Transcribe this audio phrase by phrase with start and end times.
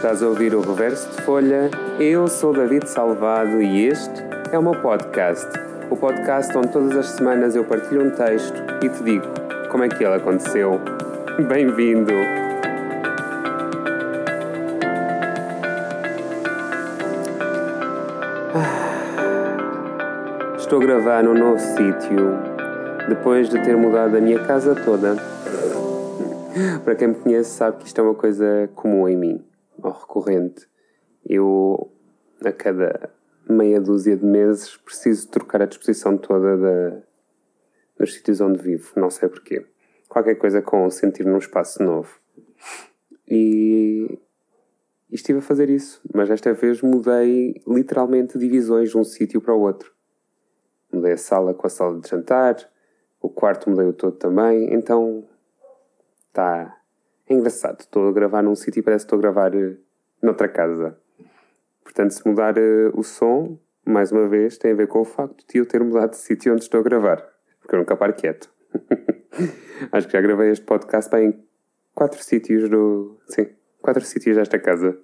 [0.00, 1.70] Estás a ouvir o Reverso de Folha?
[1.98, 5.46] Eu sou David Salvado e este é o meu podcast.
[5.90, 9.26] O podcast onde todas as semanas eu partilho um texto e te digo
[9.70, 10.80] como é que ele aconteceu.
[11.46, 12.14] Bem-vindo!
[20.56, 22.38] Estou a gravar num novo sítio
[23.06, 25.16] depois de ter mudado a minha casa toda.
[26.86, 29.49] Para quem me conhece sabe que isto é uma coisa comum em mim,
[29.86, 30.68] ou recorrente.
[31.24, 31.90] Eu,
[32.44, 33.12] a cada
[33.48, 37.02] meia dúzia de meses, preciso trocar a disposição toda da,
[37.98, 38.92] dos sítios onde vivo.
[38.96, 39.66] Não sei porquê.
[40.08, 42.18] Qualquer coisa com sentir num espaço novo.
[43.28, 44.18] E,
[45.08, 49.54] e estive a fazer isso, mas desta vez mudei literalmente divisões de um sítio para
[49.54, 49.92] o outro.
[50.92, 52.56] Mudei a sala com a sala de jantar,
[53.20, 55.24] o quarto mudei o todo também, então
[56.30, 56.79] Está
[57.30, 57.80] é engraçado.
[57.80, 59.76] Estou a gravar num sítio e parece que estou a gravar uh,
[60.20, 60.98] noutra casa.
[61.82, 65.44] Portanto, se mudar uh, o som, mais uma vez, tem a ver com o facto
[65.48, 67.24] de eu ter mudado de sítio onde estou a gravar.
[67.60, 68.52] Porque eu nunca paro quieto.
[69.92, 71.44] Acho que já gravei este podcast bem em
[71.94, 73.16] quatro sítios do.
[73.28, 73.46] Sim,
[73.80, 74.98] quatro sítios desta casa.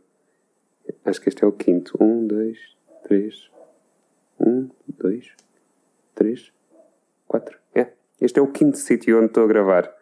[1.05, 1.97] Acho que este é o quinto.
[2.01, 2.59] Um, dois,
[3.05, 3.51] três.
[4.39, 4.69] Um,
[4.99, 5.33] dois,
[6.15, 6.53] três,
[7.27, 7.59] quatro.
[7.75, 7.89] É.
[8.21, 9.96] Este é o quinto sítio onde estou a gravar.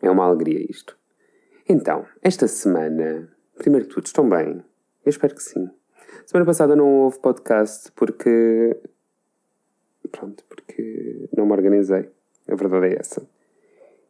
[0.00, 0.96] É uma alegria isto.
[1.68, 4.64] Então, esta semana, primeiro de tudo, estão bem?
[5.04, 5.68] Eu espero que sim.
[6.24, 8.76] Semana passada não houve podcast porque.
[10.10, 12.08] Pronto, porque não me organizei.
[12.48, 13.28] A verdade é essa.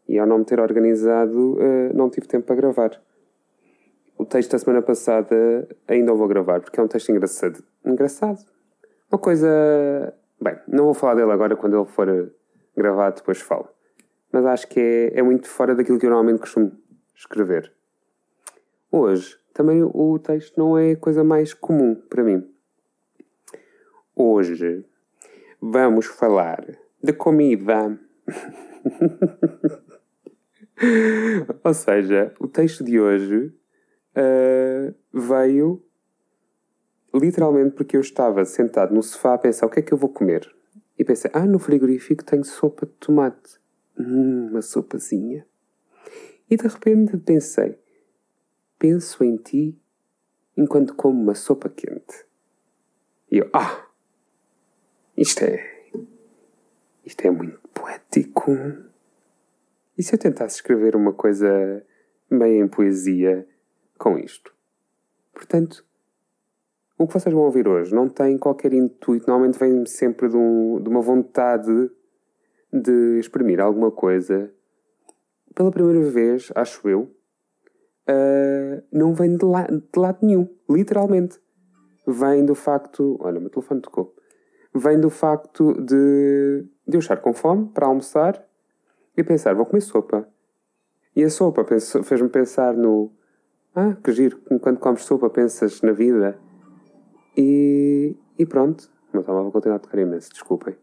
[0.07, 3.03] E ao não me ter organizado, eh, não tive tempo para gravar.
[4.17, 7.63] O texto da semana passada ainda vou gravar porque é um texto engraçado.
[7.85, 8.39] Engraçado.
[9.11, 10.15] Uma coisa.
[10.41, 12.33] Bem, não vou falar dele agora, quando ele for
[12.77, 13.69] gravado, depois falo
[14.33, 16.73] mas acho que é, é muito fora daquilo que eu normalmente costumo
[17.15, 17.73] escrever.
[18.91, 22.49] Hoje, também o texto não é a coisa mais comum para mim.
[24.15, 24.85] Hoje
[25.61, 26.65] vamos falar
[27.03, 27.99] de comida.
[31.65, 33.53] Ou seja, o texto de hoje
[34.17, 35.83] uh, veio
[37.13, 40.11] literalmente porque eu estava sentado no sofá a pensar o que é que eu vou
[40.11, 40.49] comer.
[40.99, 43.59] E pensei, ah, no frigorífico tenho sopa de tomate.
[43.99, 45.47] Hum, uma sopazinha.
[46.49, 47.79] E de repente pensei:
[48.79, 49.79] penso em ti
[50.57, 52.27] enquanto como uma sopa quente.
[53.31, 53.87] E eu, ah,
[55.17, 55.79] isto é.
[57.05, 58.53] Isto é muito poético.
[59.97, 61.85] E se eu tentasse escrever uma coisa
[62.31, 63.47] meio em poesia
[63.99, 64.55] com isto?
[65.33, 65.85] Portanto,
[66.97, 70.81] o que vocês vão ouvir hoje não tem qualquer intuito, normalmente vem sempre de, um,
[70.81, 71.91] de uma vontade
[72.73, 74.53] de exprimir alguma coisa,
[75.55, 77.11] pela primeira vez, acho eu,
[78.09, 81.41] uh, não vem de, la de lado nenhum, literalmente.
[82.07, 83.17] Vem do facto.
[83.21, 84.15] Olha, o meu telefone tocou.
[84.75, 88.43] Vem do facto de, de eu estar com fome para almoçar
[89.17, 90.29] e pensar, vou comer sopa.
[91.15, 91.67] E a sopa
[92.05, 93.11] fez-me pensar no.
[93.75, 96.39] Ah, que giro, quando comes sopa pensas na vida.
[97.37, 98.89] E, e pronto.
[99.13, 100.77] O meu telemóvel continua a tocar imenso, desculpem.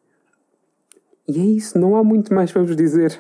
[1.27, 3.19] E é isso, não há muito mais para vos dizer.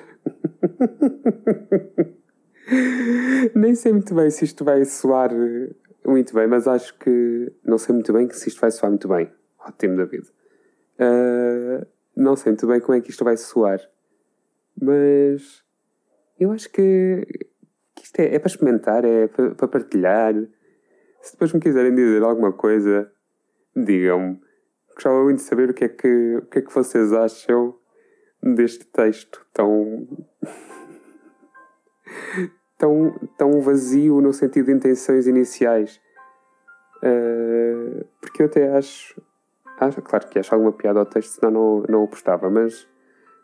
[3.55, 5.31] Nem sei muito bem se isto vai soar
[6.05, 9.31] muito bem, mas acho que não sei muito bem se isto vai soar muito bem.
[9.59, 10.27] Ótimo, David.
[10.99, 11.85] Uh,
[12.15, 13.81] não sei muito bem como é que isto vai soar,
[14.79, 15.63] mas
[16.39, 17.25] eu acho que,
[17.95, 20.33] que isto é, é, para experimentar, é para, para partilhar.
[21.21, 23.11] Se depois me quiserem dizer alguma coisa,
[23.75, 24.39] digam-me.
[24.93, 27.75] Gostava muito de saber o que é que, o que, é que vocês acham
[28.53, 30.07] deste texto tão.
[32.77, 35.99] tão, tão vazio no sentido de intenções iniciais.
[36.97, 39.19] Uh, porque eu até acho,
[39.79, 40.01] acho.
[40.01, 42.87] Claro que acho alguma piada ao texto, senão não, não o postava, mas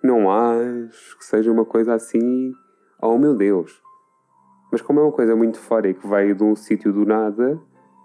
[0.04, 2.54] não acho que seja uma coisa assim.
[3.02, 3.82] Oh meu Deus!
[4.72, 7.60] Mas como é uma coisa muito fora e que veio de um sítio do nada,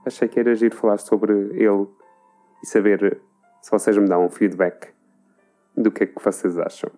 [0.05, 1.87] achei que era agir falar sobre ele
[2.63, 3.21] e saber
[3.63, 4.96] se vocês me dão um feedback
[5.77, 6.91] do que é que vocês acham.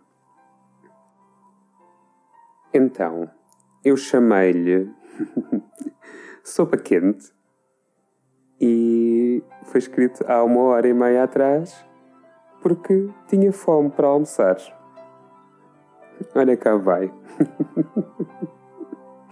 [2.72, 3.30] Então,
[3.84, 4.92] eu chamei-lhe
[6.44, 7.32] Sopa Quente
[8.60, 11.84] e foi escrito há uma hora e meia atrás
[12.60, 14.56] porque tinha fome para almoçar.
[16.34, 17.12] Olha cá vai.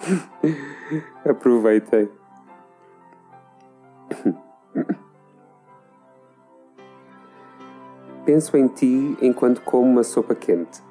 [1.24, 2.10] Aproveitei.
[8.26, 10.82] Penso em ti enquanto como uma sopa quente,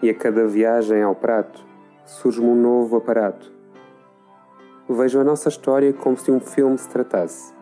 [0.00, 1.66] e a cada viagem ao prato
[2.06, 3.52] surge-me um novo aparato.
[4.88, 7.52] vejo a nossa história como se um filme se tratasse.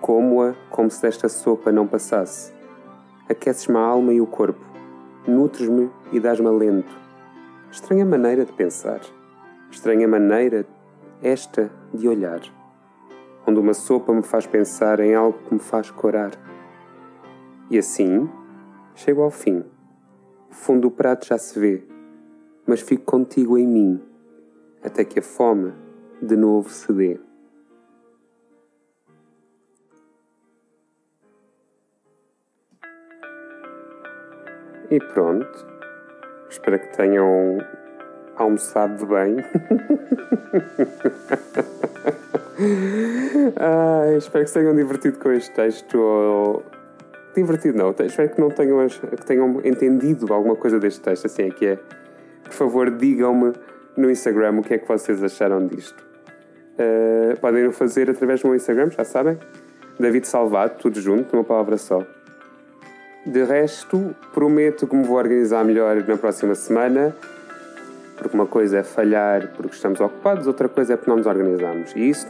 [0.00, 2.54] Como-a como se desta sopa não passasse.
[3.28, 4.64] Aqueces-me a alma e o corpo,
[5.26, 6.96] nutres-me e dás-me alento.
[7.72, 9.00] Estranha maneira de pensar.
[9.68, 10.64] Estranha maneira
[11.20, 12.40] esta de olhar.
[13.44, 16.30] Onde uma sopa me faz pensar em algo que me faz corar.
[17.72, 18.28] E assim,
[18.94, 19.64] chego ao fim.
[20.50, 21.82] O fundo do prato já se vê,
[22.66, 23.98] mas fico contigo em mim,
[24.84, 25.72] até que a fome
[26.20, 27.18] de novo se dê.
[34.90, 35.66] E pronto.
[36.50, 37.56] Espero que tenham
[38.36, 39.36] almoçado bem.
[43.56, 45.98] ah, espero que se tenham divertido com este texto.
[45.98, 46.71] Ou...
[47.34, 51.26] Divertido não, espero que não tenham, que tenham entendido alguma coisa deste texto.
[51.26, 51.78] Assim é que é.
[52.44, 53.52] Por favor, digam-me
[53.96, 56.04] no Instagram o que é que vocês acharam disto.
[56.72, 59.38] Uh, podem o fazer através do meu Instagram, já sabem.
[59.98, 62.04] David Salvado, tudo junto, numa palavra só.
[63.24, 67.14] De resto, prometo que me vou organizar melhor na próxima semana,
[68.16, 71.94] porque uma coisa é falhar porque estamos ocupados, outra coisa é porque não nos organizamos.
[71.94, 72.26] E isso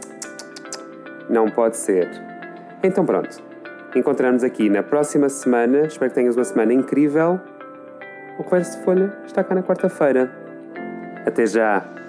[1.30, 2.08] não pode ser.
[2.82, 3.42] Então pronto,
[3.98, 5.86] encontramos aqui na próxima semana.
[5.86, 7.40] Espero que tenhas uma semana incrível.
[8.38, 10.30] O Reverso de Folha está cá na quarta-feira.
[11.26, 12.01] Até já!